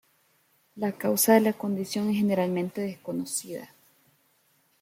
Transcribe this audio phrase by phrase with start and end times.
[0.77, 3.69] La causa de la condición es generalmente desconocida.